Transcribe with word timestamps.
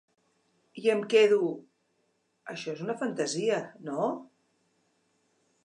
I 0.83 0.87
em 0.93 1.03
quedo… 1.13 1.37
‘Això 2.55 2.73
és 2.75 2.81
una 2.87 2.97
fantasia, 3.03 3.61
no?’ 3.91 4.09